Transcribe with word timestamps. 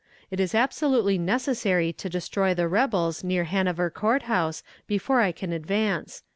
It 0.31 0.39
is 0.39 0.55
absolutely 0.55 1.19
necessary 1.19 1.93
to 1.93 2.09
destroy 2.09 2.55
the 2.55 2.67
rebels 2.67 3.23
near 3.23 3.43
Hanover 3.43 3.91
Court 3.91 4.23
House 4.23 4.63
before 4.87 5.21
I 5.21 5.31
can 5.31 5.53
advance." 5.53 6.23